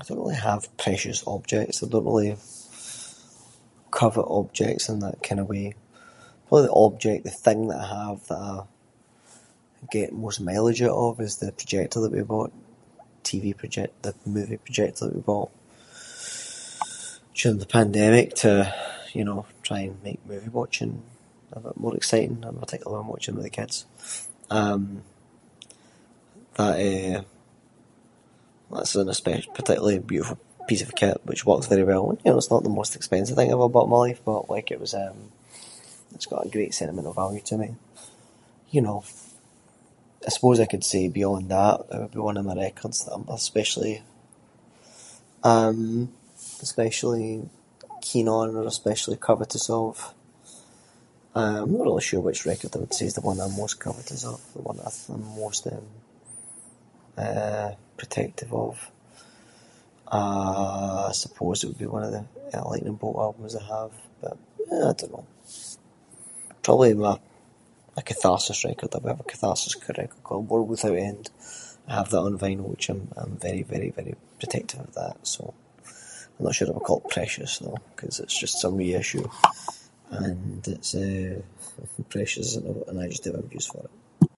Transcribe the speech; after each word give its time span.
I 0.00 0.04
don’t 0.06 0.18
really 0.20 0.40
have 0.50 0.74
precious 0.86 1.18
objects. 1.36 1.76
I 1.82 1.86
don’t 1.92 2.08
really 2.10 2.36
covet 4.00 4.28
objects 4.40 4.86
in 4.92 4.96
that 5.00 5.18
kind 5.26 5.40
of 5.40 5.50
way. 5.56 5.66
Probably 6.46 6.66
the 6.68 6.80
object- 6.86 7.24
the 7.30 7.42
thing 7.46 7.60
that 7.68 7.82
I 7.86 7.88
have 8.00 8.18
that 8.30 8.40
I 8.54 8.62
get 9.98 10.22
most 10.24 10.38
mileage 10.48 10.82
oot 10.84 11.00
of 11.06 11.14
is 11.26 11.34
the 11.34 11.58
projector 11.60 12.00
that 12.02 12.12
we 12.16 12.32
bought. 12.34 12.52
The 13.16 13.22
TV 13.28 13.44
projector- 13.62 14.00
the 14.06 14.14
movie 14.36 14.60
projector 14.68 15.04
that 15.04 15.14
we 15.16 15.22
bought 15.32 15.52
during 17.38 17.58
the 17.62 17.74
pandemic 17.78 18.28
to 18.42 18.52
you 19.18 19.24
know, 19.28 19.40
try 19.68 19.78
and 19.86 19.96
make 20.06 20.20
movie 20.30 20.48
watching 20.60 20.92
a 21.52 21.58
bit 21.64 21.76
more 21.84 21.94
exciting 22.00 22.40
of 22.48 22.54
a 22.62 22.64
time, 22.70 23.06
watching 23.12 23.34
with 23.36 23.44
the 23.44 23.50
kids. 23.60 23.76
Um, 24.58 24.82
that 26.56 26.76
eh- 26.90 27.24
that’s 28.72 28.96
an 29.00 29.08
espec- 29.14 29.50
particularly 29.58 29.98
beautiful 30.12 30.38
piece 30.68 30.80
of 30.86 30.90
kit 31.00 31.18
which 31.28 31.44
works 31.50 31.66
very 31.72 31.84
well, 31.90 32.04
you 32.24 32.30
know 32.30 32.38
it’s 32.40 32.50
not 32.54 32.62
the 32.68 32.78
most 32.80 32.92
expensive 32.98 33.36
thing 33.36 33.48
I’ve 33.50 33.58
ever 33.60 33.68
bought 33.74 33.88
in 33.88 33.90
my 33.96 34.02
life 34.08 34.20
but 34.28 34.48
like 34.54 34.68
it 34.74 34.80
was 34.84 34.94
eh- 35.02 35.26
it’s 36.14 36.30
got 36.32 36.46
a 36.48 36.54
great 36.56 36.72
sentimental 36.78 37.12
value 37.22 37.42
to 37.48 37.54
me, 37.62 37.70
you 38.74 38.80
know. 38.86 38.98
I 40.26 40.30
suppose 40.36 40.56
I 40.58 40.70
could 40.72 40.84
say 40.92 41.02
beyond 41.18 41.46
that, 41.56 41.76
it 41.92 41.98
would 42.00 42.16
be 42.18 42.28
one 42.30 42.38
of 42.40 42.46
my 42.50 42.54
records 42.66 42.96
that 43.04 43.12
I’m 43.14 43.24
par- 43.28 43.36
especially 43.44 43.94
um- 45.52 46.08
especially 46.66 47.28
keen 48.12 48.28
on 48.40 48.48
or 48.58 48.66
especially 48.74 49.16
covetous 49.28 49.66
of. 49.82 49.94
Eh, 51.40 51.60
no 51.70 51.76
really 51.84 52.02
sure 52.08 52.20
which 52.26 52.44
record 52.50 52.72
I’d 52.76 52.94
say’s 52.98 53.14
the 53.16 53.26
one 53.28 53.36
that 53.38 53.46
I’m 53.48 53.56
most 53.64 53.76
covetous 53.86 54.22
of, 54.32 54.38
the 54.56 54.64
one 54.68 54.78
that 54.80 54.90
I’m 54.94 55.24
most 55.44 55.62
eh, 55.70 55.86
eh, 57.24 57.70
protective 58.00 58.52
of. 58.66 58.74
Um, 60.08 61.06
I 61.10 61.12
suppose 61.24 61.58
it’d 61.64 61.82
be 61.82 61.94
one 61.96 62.02
of 62.06 62.10
the 62.16 62.22
Lightning 62.70 62.98
Bolt 63.02 63.20
albums 63.26 63.54
I 63.54 63.62
have, 63.76 63.94
but 64.20 64.36
eh 64.74 64.84
I 64.90 64.92
don’t 64.98 65.12
know. 65.14 65.26
Probably 66.64 66.92
my 66.94 67.20
Catharsis 68.10 68.64
record 68.70 68.90
I’ve 68.96 69.08
ever- 69.12 69.30
Catharsis 69.32 69.72
record 69.76 69.96
[inc] 69.98 70.02
I 70.02 71.94
have 71.96 72.08
that 72.10 72.26
on 72.26 72.38
vinyl 72.42 72.70
which 72.72 72.86
I’m 72.90 73.02
very 73.46 73.62
very 73.72 73.90
very 73.98 74.14
protective 74.40 74.80
of 74.86 74.92
that. 75.00 75.16
So, 75.34 75.42
I’m 76.34 76.44
no 76.46 76.50
sure 76.54 76.68
I 76.68 76.72
would 76.76 76.88
call 76.88 77.00
it 77.04 77.14
precious 77.18 77.52
though, 77.64 77.78
‘cause 77.98 78.18
it’s 78.22 78.40
just 78.42 78.64
a 78.66 78.70
reissue, 78.80 79.28
and 80.24 80.62
it’s 80.74 80.92
eh 80.94 81.38
[inc] 81.40 81.76
have 82.58 83.50
a 83.50 83.54
use 83.58 83.66
for 83.72 83.82
it. 83.88 83.94